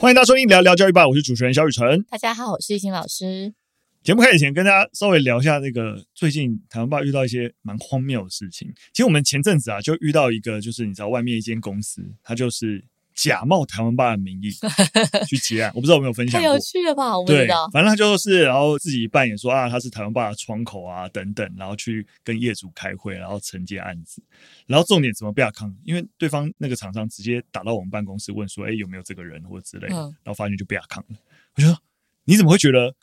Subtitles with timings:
[0.00, 2.02] 欢迎大家收听聊聊教育吧，我是主持人小雨辰。
[2.04, 3.52] 大家好，我是易兴老师。
[4.02, 8.66] 节目开始前，跟大家稍微聊一下那个最近台湾爸遇到一些蛮荒谬的事情。
[8.94, 12.82] 其实我们前阵子啊，就遇到一个，就是你知道外面一间公司，它就是。
[13.22, 14.50] 假冒台湾爸的名义
[15.28, 16.48] 去结案，我不知道有没有分享过。
[16.48, 17.18] 太有趣了吧？
[17.18, 17.68] 我不知道。
[17.70, 24.22] 反正他就是，然后自己扮演说啊，他是台湾爸的窗口啊，等等，然后去跟业主开会，然后承接案子。
[24.66, 25.76] 然后重点怎么被他坑？
[25.84, 31.16] 因为对方那个厂商直接打到我们办公室问说，哎，有没有这个人或者之类的，然后发现就被他抗了。
[31.56, 31.78] 我就说，
[32.24, 32.94] 你怎么会觉得？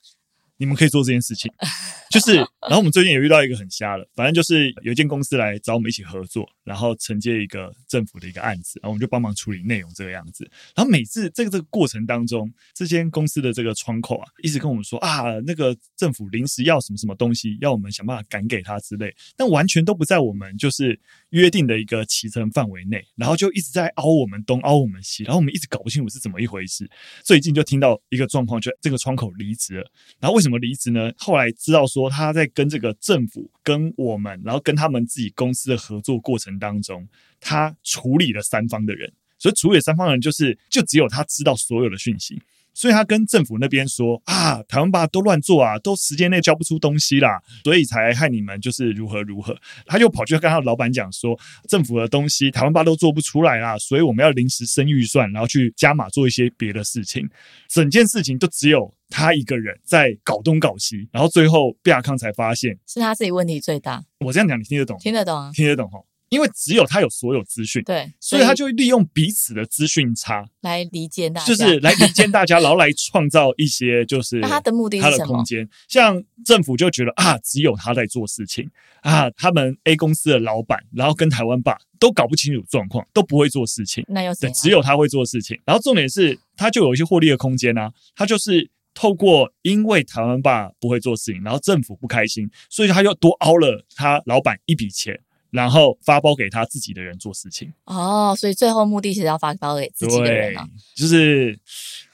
[0.58, 1.52] 你们可以做这件事情，
[2.10, 10.50] 就是，然后我们最近也遇到一个很瞎的，反正就是有一间公司来找我们一起合作，然后承接一个政府的一个案子，然后我们就帮忙处理内容这个样子。
[10.76, 26.90] 然后每次这个这个过程当中，这间公司的这个窗口啊，一直跟我们说啊，那个政府临时要什么什么东西，要我们想办法赶给他之类，但完全都不在我们就是约定的一个期程范围内，然后就一直在凹我们东，凹我们西，然后我们一直搞不清楚是怎么一回事。
[27.24, 30.58] 最近就听到一个状况，就这个窗口离职了，然后为什么？
[30.58, 31.12] 离职呢？
[31.18, 37.08] 后来知道说他在跟这个政府、跟我们，然后跟他们自己公司的合作过程当中，
[37.40, 42.42] 他处理了三方的人，所以处理三方的人就是就只有他知道所有的讯息。
[42.78, 49.58] 所以他跟政府那边说啊，台湾吧都乱做啊，都时间内交不出东西啦，所以才害你们就是如何如何。
[49.88, 51.36] 他就跑去跟他的老板讲说，
[51.68, 57.28] 政府的东西台湾吧都做不出来啦，所以我们要临时升预算，然后去加码做一些别的事情。
[57.68, 64.06] 整件事情都只有他一个人在搞东搞西，然后最后被阿康才发现是他自己问题最大。
[64.20, 65.00] 我这样讲你听得懂？
[65.00, 66.00] 听得懂啊，听得懂哈。
[66.30, 75.00] 因为只有他有所有资讯，对，所以他就利用彼此的资讯差来离间大家，就是来离间大家， 然后来创造一些就是他的目的？
[75.00, 75.68] 他的空间。
[75.88, 78.70] 像政府就觉得啊，只有他在做事情
[79.02, 85.58] 啊，他们 A 公司的老板，然后跟台湾爸都搞不清楚状况，都不会做事情，那又对，只有他会做事情。
[85.66, 95.18] 然后重点是，他就有一些获利的空间啊，他就是透过因为台湾爸不会做事情，然后政府不开心，所以他又多凹了他老板一笔钱。
[95.58, 101.60] 然后发包给他自己的人做事情哦，所以最后目的是要发包给自己的人啊，就是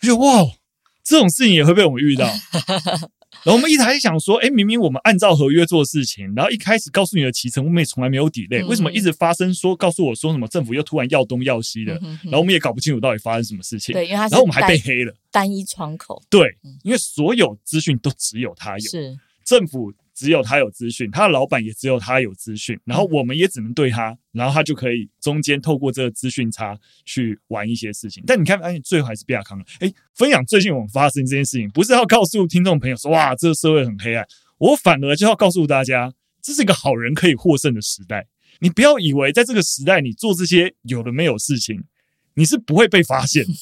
[0.01, 0.45] 就哇，
[1.03, 2.25] 这种事情也会被我们遇到。
[3.43, 13.91] 然后我们一直还想说，哎，明明我们按照合约做事情，然后一开始告诉你的提成，我们也从来没有 delay，为什么一直发生说告诉我说什么政府又突然要东要西的，然后我们也搞不清楚到底发生什么事情。
[13.91, 16.23] 对，因为他然后我们还被黑了，单一窗口。
[16.29, 19.91] 对，因为所有资讯都只有他有，是政府。
[20.13, 28.23] 只有他有资讯，他的老板也只有他有资讯，然后我们也只能对他，然后他就可以中间透过这个资讯差去玩一些事情。
[28.27, 29.65] 但你看，哎，最后还是被亚康了。
[29.79, 34.27] 哎，分享最近我们发生这件事情，不是要告诉听众朋友说哇，这个社会很黑暗，
[34.59, 38.27] 我反而就要告诉大家，这是一个好人可以获胜的时代。
[38.59, 41.83] 你不要以为在这个时代，你做这些有的没有事情，
[42.35, 43.43] 你是不会被发现。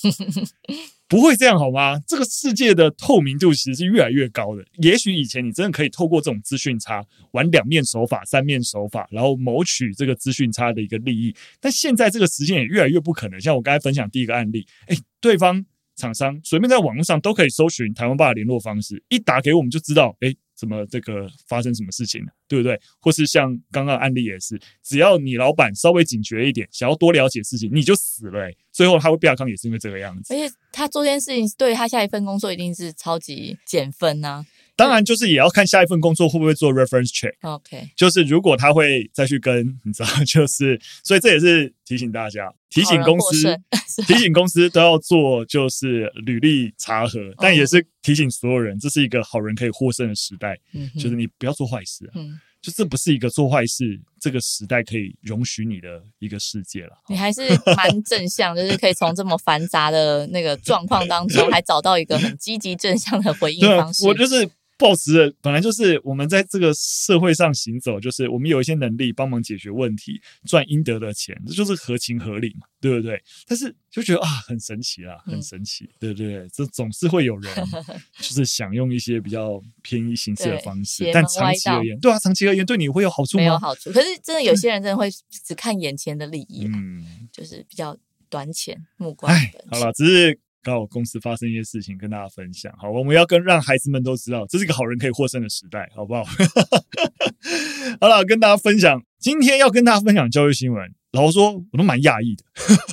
[1.12, 2.00] 不会这样好吗？
[2.08, 4.64] 这个世界的透明度其实是越来越高的。
[4.82, 11.36] 也许以前你真的可以透过这种资讯差玩两面手法、三面手法，然后谋取这个资讯差的一个利益。
[11.60, 13.38] 但现在这个时间也越来越不可能。
[13.42, 15.66] 像我刚才分享第一个案例，哎，对方
[15.98, 20.34] 厂商随便在网络上都可以搜寻台湾爸的联络方式，一打给我们就知道，哎。
[20.62, 22.80] 什么这个发生什么事情了，对不对？
[23.00, 28.56] 或是像刚刚案例也是，只要你老板稍微警觉一点，想要多了解事情，你就死了欸。
[28.72, 30.34] 最后他会被阿康也是因为这个样子。
[30.34, 34.46] 而且他做这件事情，对他下一份工作一定是超级减分呐。
[34.76, 37.34] 当然，就是也要看下一份工作会不会做 reference check。
[37.42, 43.56] OK，就是如果他会再去跟，你知道，就是所以这也是提醒大家，提醒公司，
[44.08, 50.58] 提醒公司都要做就是履历查核，但也是提醒所有人，这是一个好人可以获胜的时代。
[50.74, 52.12] 嗯，就是你不要做坏事啊。
[52.16, 56.98] 嗯，就这不是一个做坏事这个时代可以容许你的一个世界了。
[57.08, 57.42] 你还是
[57.78, 64.08] 蛮正向，就是可以从这么繁杂的那个状况当中， 还找到一个很积极正向的回应方式。
[64.08, 64.50] 我就是。
[64.82, 73.22] 抱持的本来就是我们在这个社会上行走，就是我们有一些能力帮忙解决问题，赚应得的钱，这就是合情合理嘛，对不对？
[73.48, 76.50] 但是就觉得啊，很神奇啊，很神奇，嗯、对不对？
[76.52, 77.54] 这总是会有人
[78.18, 83.44] 就是想用一些比较偏移形式的方式，但长期而言，对啊，长期而言对你会有好处吗？
[83.44, 83.92] 没有好处。
[83.92, 85.08] 可是真的有些人真的会
[85.46, 87.96] 只看眼前的利益，嗯，就是比较
[88.30, 89.32] 短浅目光。
[89.32, 90.40] 哎，好了，只是。
[90.64, 92.72] 刚好公司发生一些事情，跟大家分享。
[92.78, 96.24] 好，我们要跟让孩子们都知道，这是一个好人可以获胜的时代，好不好？
[98.00, 100.94] 好了，跟大家分享，今天要跟大家分享教育新闻。
[101.12, 102.44] 老实说，我都蛮讶异的，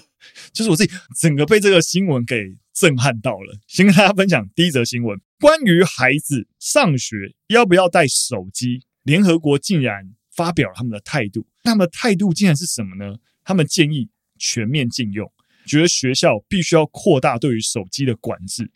[0.52, 3.58] 就是我自己整个被这个新闻给震撼到了。
[3.66, 11.46] 先跟大家分享第一则新闻，关于孩子上学要不要带手机，联合国竟然发表了他们的态度。
[11.62, 13.16] 他们的态度竟然是什么呢？
[13.44, 15.30] 他们建议全面禁用。
[15.68, 18.68] 觉得学校必须要扩大对于手机的管制。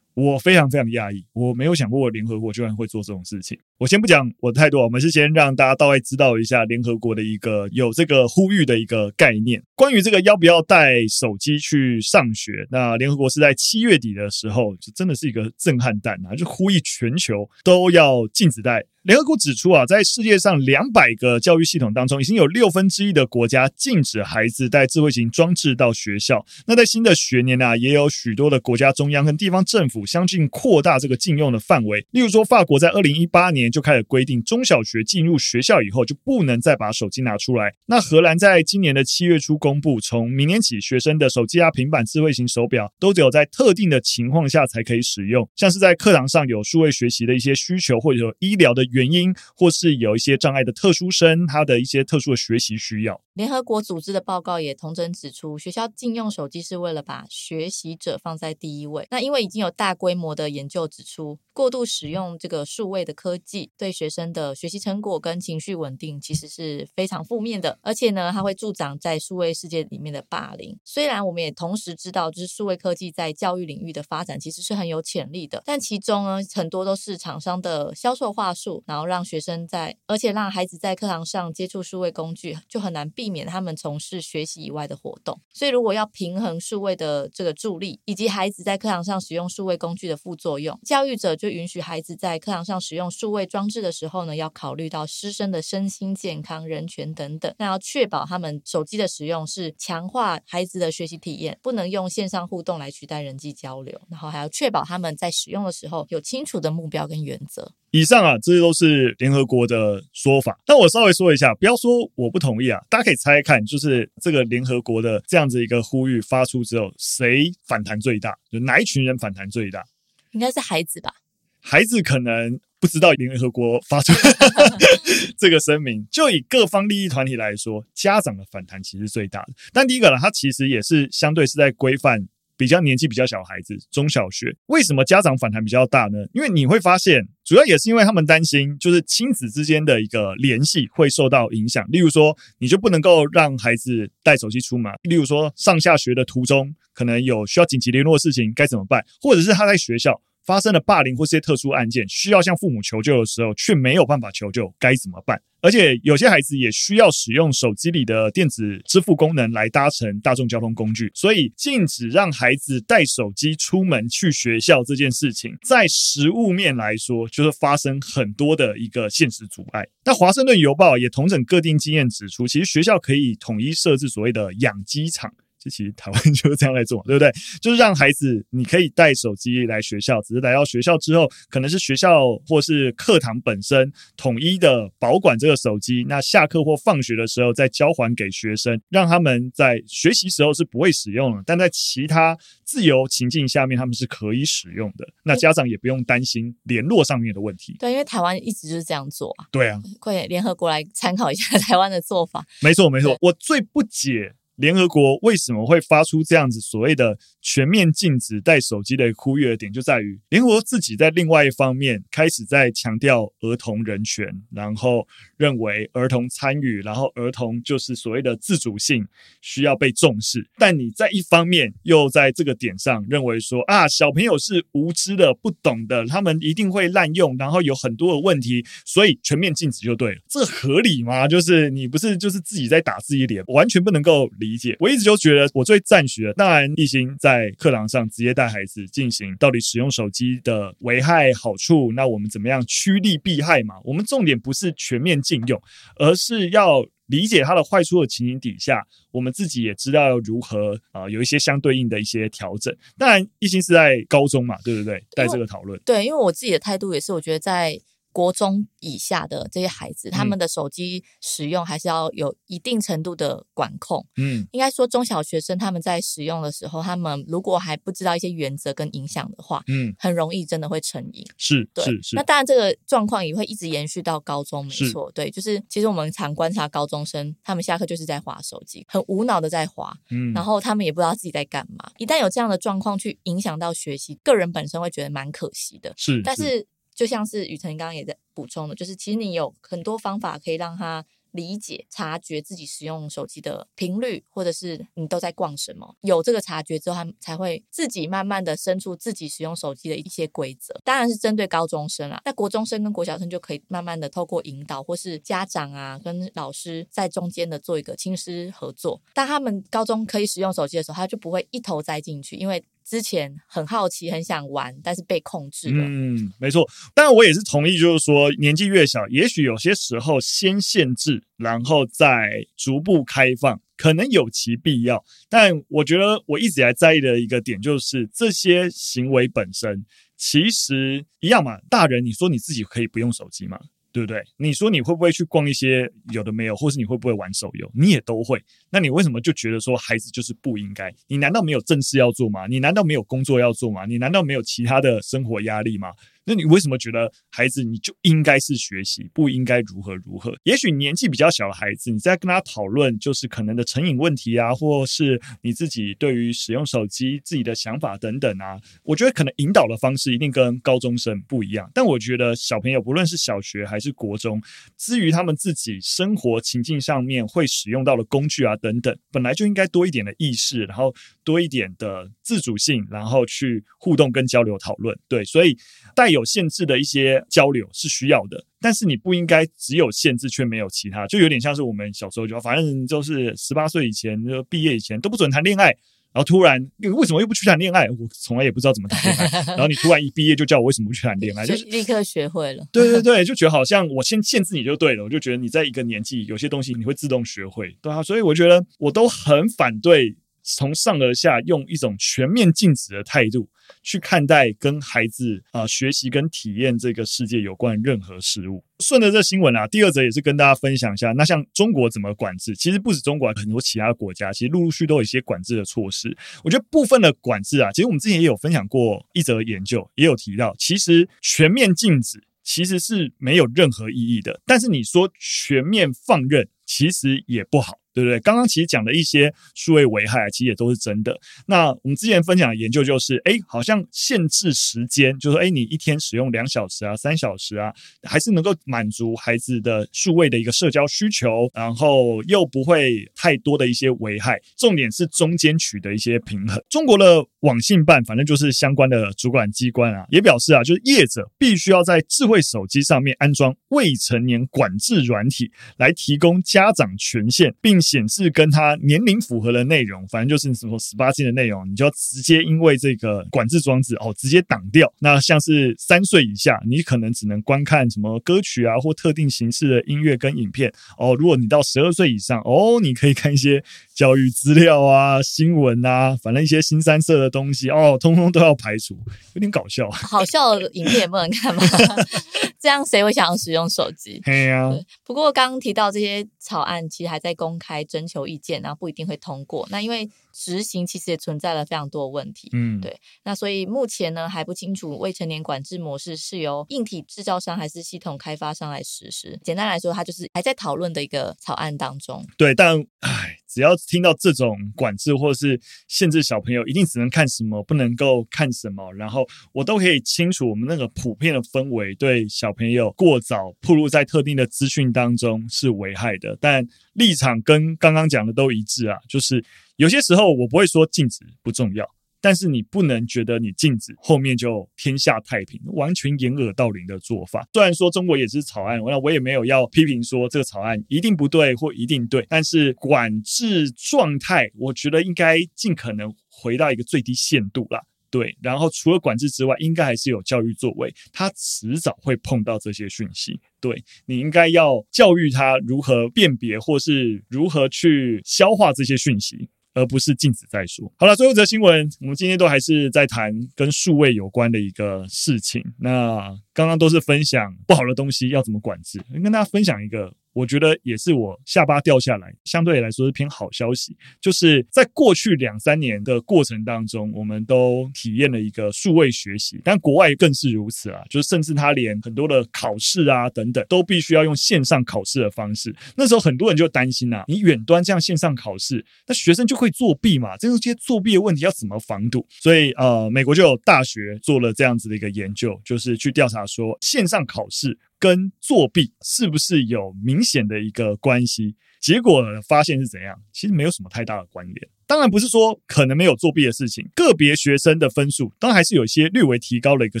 [0.14, 3.58] 我非常非常压抑，我没有想过联合国居然会做这种事情。
[3.80, 9.62] 我先不讲我的态度，我们是先让大家大概知道一下联合国的一个有这个呼吁的一个概念。
[9.74, 18.84] 关于这个要不要带手机去上学，那联合国是在七月底的时候，就真的是一个震撼弹啊，就呼吁全球都要禁止带。
[19.04, 26.44] 联合国指出啊，在世界上两百个教育系统当中，已经有六分之一的国家禁止孩子带智慧型装置到学校。
[26.66, 32.06] 那在新的学年呢、啊，也有许多的国家中央跟地方政府相继扩大这个禁用的范围。
[32.10, 37.74] 例如说，法国在二零一八年就开始规定，中小学进入学校以后就不能再把手机拿出来。
[37.86, 48.80] 那荷兰在今年的七月初公布，从明年起，学生的手机啊、平板、智慧型手表都只有在特定的情况下才可以使用，像是在课堂上有数位学习的一些需求，或者有医疗的。
[48.92, 53.20] 原因，或是有一些障碍的特殊生，他的一些特殊的学习需要。
[53.40, 59.06] 联合国组织的报告也同整指出，学校禁用手机是为了把学习者放在第一位。
[59.10, 67.78] 那因为已经有大规模的研究指出，过度使用这个数位的科技，对学生的学习成果跟情绪稳定其实是非常负面的。
[67.80, 70.78] 而且呢，它会助长在数位世界里面的霸凌。
[70.84, 78.84] 虽然我们也同时知道，就是数位科技在教育领域的发展其实是很有潜力的，但其中呢，很多都是厂商的销售话术。
[78.86, 85.40] 然后让学生在，而且让孩子在课堂上接触数位工具，就很难避免他们从事学习以外的活动。
[85.52, 97.54] 所以，如果要平衡数位的这个助力，以及孩子在课堂上使用数位工具的副作用，教育者就允许孩子在课堂上使用数位装置的时候呢，要考虑到师生的身心健康、人权等等。
[97.58, 104.00] 那要确保他们手机的使用是强化孩子的学习体验，不能用线上互动来取代人际交流。
[104.10, 107.72] 然后还要确保他们在使用的时候有清楚的目标跟原则。
[107.92, 110.58] 以上啊，这些都是联合国的说法。
[110.66, 118.36] 那我稍微说一下，不要说我不同意啊，大家可以猜猜看，就是这个联合国的这样子一个呼吁发出之后，谁反弹最大？
[118.50, 119.84] 就哪一群人反弹最大？
[120.32, 121.12] 应该是孩子吧？
[121.60, 124.12] 孩子可能不知道联合国发出
[125.36, 126.06] 这个声明。
[126.10, 129.52] 就以各方利益团体来说，家长的反弹其实最大的。
[129.72, 132.28] 但第一个呢，它其实也是相对是在规范。
[132.60, 136.18] 比较年纪比较小的孩子，中小学为什么家长反弹比较大呢？
[136.34, 141.82] 因为你会发现，主要也是因为他们担心，就是亲子之间的一个联系会受到影响。
[141.88, 149.02] 例如说，你就不能够让孩子带手机出门；例如说，上下学的途中可能有需要紧急联络的事情，该怎么办？
[149.22, 150.20] 或者是他在学校。
[150.44, 155.40] 发生了霸凌或这些特殊案件，需要向父母求救的时候，却没有办法求救，该怎么办？
[155.62, 169.86] 而且有些孩子也需要使用手机里的电子支付功能来搭乘大众交通工具，所以禁止让孩子带手机出门去学校这件事情，在实物面来说，就是发生很多的一个现实阻碍。
[170.02, 175.30] 那华盛顿邮报也同整各地经验指出，其实学校可以统一设置所谓的养鸡场。
[175.60, 177.30] 这其实台湾 就是这样来做，对不对？
[177.60, 186.04] 就是让孩子你可以带手机来学校，只是来到学校之后，可能是学校或是课堂本身统一的保管这个手机。
[186.08, 195.06] 那下课或放学的时候再交还给学生，让他们在学习时候是不会使用的，但在其他自由情境下面他们是可以使用的。
[195.24, 197.76] 那家长也不用担心联络上面的问题。
[197.78, 199.44] 对，因为台湾一直就是这样做啊。
[199.50, 202.42] 对啊，快联合国来参考一下 台湾的做法。
[202.62, 203.16] 没错，没错。
[203.20, 204.32] 我最不解。
[204.60, 219.06] 联合国为什么会发出这样子所谓的全面禁止带手机的呼吁的点，就在于联合国自己在另外一方面开始在强调儿童人权，然后认为儿童参与，然后儿童就是所谓的自主性
[219.40, 220.46] 需要被重视。
[220.58, 230.20] 但你在一方面又在这个点上认为说啊，小朋友是无知的、不懂的，他们一定会滥用，然后有很多的问题，所以全面禁止就对了。
[230.28, 231.26] 这合理吗？
[231.26, 234.49] 就是你不是就是自己在打自己脸，完全不能够理。
[234.50, 243.76] 理解，我一直就觉得我最赞许的，当然一心在课堂上直接带孩子进行到底使用手机的危害好处，那我们怎么样趋利避害嘛？
[243.84, 245.62] 我们重点不是全面禁用，
[245.96, 252.74] 而是要理解它的坏处的情形底下，我们自己也知道要如何啊、有一些相对应的一些调整。
[252.98, 255.00] 当然一心是在高中嘛，对不对？
[255.14, 257.80] 带这个讨论，对，因为我自己的态度也是，我觉得在。
[258.12, 264.06] 国中以下的这些孩子，他们的手机使用还是要有一定程度的管控。
[264.16, 271.24] 嗯，应该说中小学生他们在使用的时候，他们如果还不知道一些原则跟影响的话，嗯，很容易真的会成瘾。
[271.36, 272.16] 是，对，是是。
[272.16, 275.10] 那当然，这个状况也会一直延续到高中，没错。
[275.12, 281.90] 对，就是其实我们常观察高中生，他们下课就是在划手机，很无脑的在划，嗯，然后他们也不知道自己在干嘛。
[281.98, 285.94] 一旦有这样的状况去影响到学习，个人本身会觉得蛮可惜的。
[285.96, 286.66] 是，但是。
[287.00, 295.96] 就像是宇程刚刚也在补充的，就是其实你有很多方法可以让他理解、察觉自己使用手机的频率，或者是你都在逛什么。
[296.02, 300.78] 有这个察觉之后，他才会自己慢慢的生出自己使用手机的一些规则。
[300.84, 309.00] 当然是针对高中生啊，那国中生跟国小生就可以慢慢的透过引导，或是家长啊跟老师在中间的做一个亲师合作。
[309.14, 312.62] 当他们高中可以使用手机的时候，他就不会一头栽进去，因为。
[312.90, 315.84] 之前很好奇，很想玩，但是被控制了。
[315.86, 316.68] 嗯，没错。
[316.92, 325.04] 当然，我也是同意，就是说年纪越小，也许有些时候先限制，然后再逐步开放，可能有其必要。
[325.28, 331.60] 但我觉得我一直在在意的一个点，就是这些行为本身其实一样嘛。
[331.70, 333.56] 大人，你说你自己可以不用手机吗？
[333.92, 334.22] 对不对？
[334.36, 337.70] 你说你会不会去逛一些有的没有，或是你会不会玩手游？
[337.74, 338.42] 你也都会。
[338.70, 340.94] 那你为什么就觉得说孩子就是不应该？
[341.08, 342.46] 你难道没有正事要做吗？
[342.46, 343.86] 你难道没有工作要做吗？
[343.86, 345.92] 你难道没有其他的生活压力吗？
[346.24, 350.32] 那你为什么觉得孩子你就应该是学习，不应该如何如何？
[350.44, 361.68] 也许年纪比较小的孩子，你在跟他讨论就是可能的成瘾问题啊，或是你自己对于使用手机自己的想法等等啊，我觉得可能引导的方式一定跟高中生不一样。
[361.74, 364.40] 但我觉得小朋友不论是小学还是国中，
[364.76, 374.96] 至于他们自己生活情境上面会使用到的工具啊等等，本来就应该多一点的意识，然后多一点的自主性，然后去互动跟交流讨论。
[375.08, 375.58] 对，所以
[375.96, 376.19] 带有。
[376.20, 385.68] 有限制的一些交流是需要的，但是你不应该只有限制却没有其他，就有点像是我们小时候就反正就是十八岁以前就毕业以前都不准谈恋爱，
[386.12, 387.88] 然后突然为什么又不去谈恋爱？
[387.88, 392.64] 我从来也不知道怎么谈恋爱， 然后你突然一毕业就叫我为什么不去谈恋爱，就是立刻学会了。
[392.70, 400.14] 对对对，就觉得好像我先限制你就对了，我就觉得你在一个年纪有些东西你会自动学会，对啊，所以我觉得我都很反对
[400.56, 403.48] 从上而下用一种全面禁止的态度。
[403.84, 408.64] 去看待跟孩子啊、学习跟体验这个世界有关任何事物。
[408.80, 411.12] 顺着这新闻啊，第二则也是跟大家分享一下。
[411.12, 412.52] 那像中国怎么管制？
[412.56, 416.14] 其实不止中国，很多其他国家其实陆陆续续都有一些管制的措施。
[416.42, 424.40] 我觉得部分的管制啊，其实我们之前也有分享过一则研究，也有提到，其实全面禁止其实是没有任何意义的。
[424.44, 427.79] 但是你说全面放任，其实也不好。
[427.92, 428.20] 对不对？
[428.20, 431.18] 刚刚其实讲的一些数位危害，其实也都是真的。
[431.46, 444.40] 那我们之前分享的研究就是，哎，好像限制时间，就是说，哎，你一天使用两小时啊、三小时啊，还是能够满足孩子的数位的一个社交需求，然后又不会太多的一些危害。
[444.56, 446.62] 重点是中间取得一些平衡。
[446.68, 457.79] 中国的网信办，反正就是相关的主管机关啊，也表示啊，就是业者必须要在智慧手机上面安装未成年管制软体，来提供家长权限，并。
[457.80, 464.92] 显示跟他年龄符合的内容，反正就是什么十八禁的内容，你就要直接因为这个管制装置哦，直接挡掉。
[464.98, 471.14] 那像是三岁以下，你可能只能观看什么歌曲啊，或特定形式的音乐跟影片哦。
[471.14, 473.62] 如果你到十二岁以上哦，你可以看一些
[474.00, 478.96] 教育资料啊、新闻啊，反正一些新三色的东西哦，通通都要排除，
[479.34, 479.90] 有点搞笑。
[479.92, 481.62] 好笑的影片也不能看吗？
[482.58, 484.18] 这样谁会想要使用手机？
[484.24, 484.72] 对呀。
[485.04, 489.68] 不过刚刚提到这些草案，其实还在公开征求意见，然后不一定会通过。
[489.70, 492.48] 那因为执行其实也存在了非常多的问题。
[492.54, 492.98] 嗯，对。
[493.24, 499.38] 那所以目前呢还不清楚未成年管制模式是由硬体制造商还是系统开发商来实施。
[499.44, 502.26] 简单来说，它就是还在讨论的一个草案当中。
[502.38, 503.36] 对，但唉。
[503.50, 516.38] 只要听到这种管制或是限制小朋友一定只能看什么，不能够看什么，然后我都可以清楚我们那个普遍的氛围对小朋友过早暴露在特定的资讯当中是危害的。
[516.40, 519.44] 但立场跟刚刚讲的都一致啊，就是
[519.76, 521.84] 有些时候我不会说禁止不重要。
[522.20, 527.46] 但是你不能觉得你禁止后面就天下太平，完全掩耳盗铃的做法。
[527.52, 532.26] 虽然说中国也是草案，那我也没有要批评说这个草案一定不对或一定对。
[532.28, 537.80] 但是管制状态，我觉得应该尽可能回到一个最低限度啦。
[538.10, 540.92] 对，然后除了管制之外，应该还是有教育作为。
[541.12, 549.48] 他迟早会碰到这些讯息，对，你应该要教育他如何辨别或是如何去消化这些讯息。
[549.74, 550.92] 而不是禁止再说。
[550.96, 555.64] 好了，最后一则新闻，我们今天都还是在谈跟数位有关的一个事情。
[555.78, 560.12] 那刚刚都是分享不好的东西要怎么管制，跟大家分享一个。
[560.32, 563.96] 我觉得也是我下巴掉下来，相对来说是偏好消息。
[564.20, 571.02] 就是在过去两三年的过程当中，我们都体验了一个数位学习，但国外更是如此啊！
[571.10, 575.74] 就是甚至他连很多的考试啊等等，都必须要用线上考试的方式。
[575.96, 580.36] 那时候很多人就担心啊，你远端这样线上考试，那学生就会作弊嘛？
[580.36, 582.26] 这些作弊的问题要怎么防堵？
[582.28, 587.76] 所以呃，美国就有大学做了这样子的一个研究，就是去调查说线上考试。
[588.00, 591.54] 跟作弊是不是有明显的一个关系？
[591.80, 593.16] 结果发现是怎样？
[593.32, 594.68] 其实没有什么太大的关联。
[594.86, 600.00] 当然不是说可能没有作弊的事情，个别学生的分数当然还是有一些略微提高的一个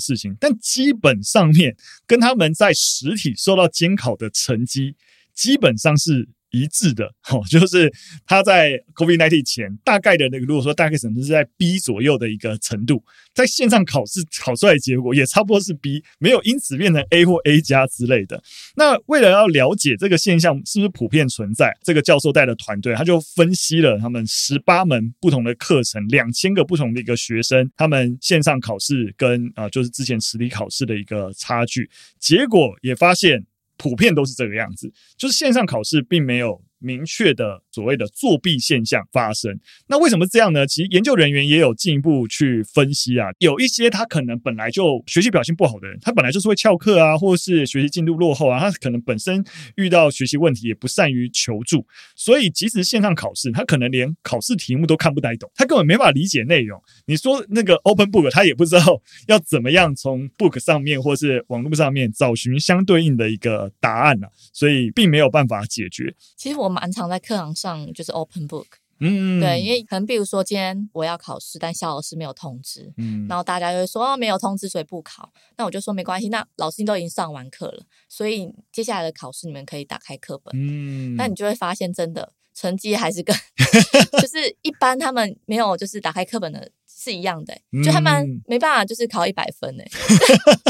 [0.00, 1.76] 事情，但基本上面
[2.06, 4.96] 跟他们在实体受到监考的成绩
[5.32, 6.28] 基本上是。
[6.50, 7.92] 一致的， 哦，就是
[8.26, 13.02] 他在 COVID-19 前大概的那个，如果说大概可能是在 B 左右的一个程度，
[13.34, 18.42] 在线上考试考出来结果也差不多是 B，没有因此变成 A 或 A 加之类的。
[18.76, 31.88] 那为了要了解这个现象是不是普遍存在，这个教授带的团队他就分析了他们十八门不同的课程，两千个不同的一个学生，他们线上考试跟啊、就是之前实体考试的一个差距，
[32.18, 33.44] 结果也发现。
[33.80, 39.58] 普遍都是这个样子，就是线上考试并没有明确的所谓的作弊现象发生，
[39.88, 40.66] 那为什么这样呢？
[40.66, 49.44] 其实研究人员也有进一步去分析啊，有一些他可能本来就学习表现不好的人，他本来就是会翘课啊，或者是学习进度落后啊，他可能本身
[49.76, 51.86] 遇到学习问题也不善于求助，
[52.16, 56.80] 所以即使线上考试，他可能连考试题目都看不太懂，他根本没法理解内容。
[57.06, 66.14] 你说那个 Open Book，他也不知道要怎么样从 Book 上面或是网络上面找寻相对应的一个答案啊，所以并没有办法解决。
[66.36, 68.66] 其实我蛮常在课堂上就是 open book，
[69.00, 83.34] 嗯，对，因为可能比如说今天我要考试，但校老师没有通知，嗯，然后大家就会说哦没有通知所以不考，那我就说没关系，那老师都已经上完课了，所以接下来的考试你们可以打开课本，嗯，那你就会发现真的成绩还是跟
[84.20, 86.70] 就是一般他们没有就是打开课本的。
[87.02, 88.12] 是一样的、欸，就他们
[88.46, 89.90] 没办法，就是考一百分呢、欸。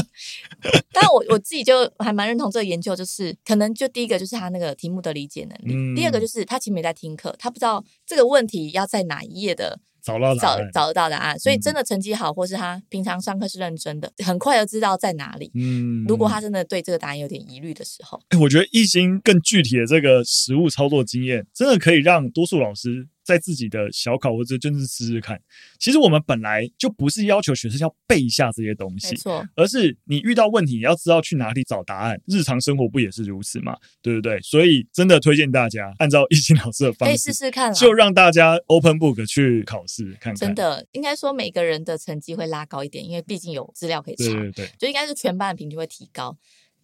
[0.92, 15.50] 但我我自己就还蛮认同这个研究，就是可能就第一个就是他那个题目的理解能力，嗯、第二个就是他其实没在听课，他不知道这个问题要在哪一页的找到找找得到答案，所以真的成绩好，或是他平常上课是认真的，很快就知道在哪里。
[15.54, 23.08] 嗯，如果他真的对这个答案有点疑虑的时候，欸、我觉得一心更具体的这个实物操作经验，真的可以让多数老师。
[23.30, 25.40] 在自己的小考或者真是试试看，
[25.78, 32.20] 其实我们本来就不是要求学生要背一下这些东西，没错，而是你遇到问题，你要知道去哪里找答案。
[32.26, 33.76] 日常生活不也是如此吗？
[34.02, 34.40] 对不对？
[34.40, 40.34] 所以真的推荐大家按照易经老师的方式，可以试试看，就让大家 Open Book 去考试看看。
[40.34, 46.36] 真的，应该说每个人的成绩会拉高一点，因为毕竟有资料可以查，对对对，就应该是全班的平均会提高。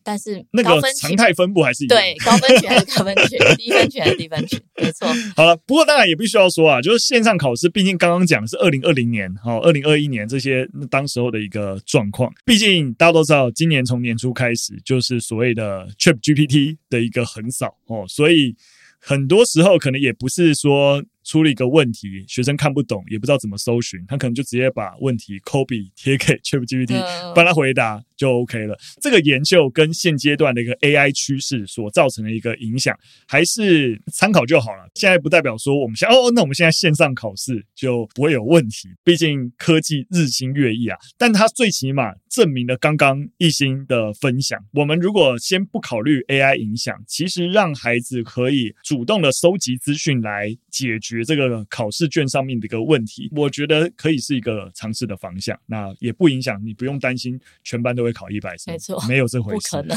[0.07, 5.09] 但是那个常态分布还是一样，对，高分群还是高分群，低分群还是低分群，没错。
[5.35, 12.33] 好了，不过当然也必须要说啊，就是线上考试，毕竟刚刚讲的是二零二零年，哈，二零二一年这些当时候的一个状况。
[12.45, 18.55] 毕竟大家都知道，今年从年初开始就是所谓的 ChatGPT 的一个横扫哦，所以
[19.01, 21.03] 很多时候可能也不是说。
[21.27, 26.95] 出了一个问题，学生看不懂，也不知道怎么搜寻，他可能就直接把问题 copy 贴给 ChatGPT，
[27.35, 28.79] 帮他回答就 OK 了。
[29.03, 34.89] 这个研究跟现阶段的一个 AI 趋势所造成的一个影响，还是参考就好了。
[34.95, 40.97] 现在不代表说我们现在哦，那我们现在线上考试就不会有问题，毕竟科技日新月异啊。
[41.19, 44.59] 但它最起码证明了刚刚一心的分享。
[44.75, 51.24] 我们如果先不考虑 AI 影响，其实让孩子可以主动的收集资讯来解决。
[51.24, 55.59] 这个考试卷上面的一个问题，我觉得可以是一个尝试的方向。
[55.66, 59.96] 那也不影响，你不用担心全班都会考一百分，没错，没有这回事，不可能。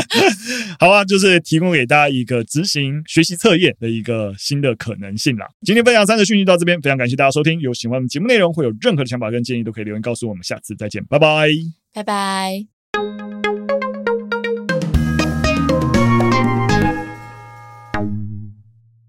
[0.78, 5.46] 好啊，就是提供给大家一个执行学习测验的一个新的可能性啦。
[5.62, 7.60] 今天分享三个讯息到这边，非常感谢大家收听。
[7.60, 10.42] 有喜欢我们节目内容，会有任何的想法跟建议，都可以留言告诉我们。
[10.42, 11.48] 下次再见，拜拜，
[11.92, 13.27] 拜拜。